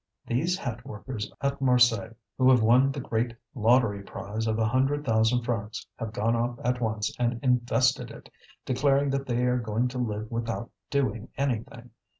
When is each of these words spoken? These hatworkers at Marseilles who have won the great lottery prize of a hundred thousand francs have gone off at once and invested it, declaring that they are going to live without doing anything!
These 0.25 0.57
hatworkers 0.57 1.29
at 1.41 1.61
Marseilles 1.61 2.15
who 2.35 2.49
have 2.49 2.63
won 2.63 2.91
the 2.91 2.99
great 2.99 3.35
lottery 3.53 4.01
prize 4.01 4.47
of 4.47 4.57
a 4.57 4.65
hundred 4.65 5.05
thousand 5.05 5.43
francs 5.43 5.85
have 5.97 6.11
gone 6.11 6.35
off 6.35 6.57
at 6.63 6.81
once 6.81 7.15
and 7.19 7.39
invested 7.43 8.09
it, 8.09 8.27
declaring 8.65 9.11
that 9.11 9.27
they 9.27 9.43
are 9.45 9.59
going 9.59 9.87
to 9.89 9.99
live 9.99 10.31
without 10.31 10.71
doing 10.89 11.29
anything! 11.37 11.91